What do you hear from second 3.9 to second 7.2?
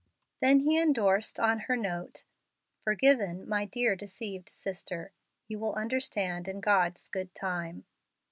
deceived sister. You will understand in God's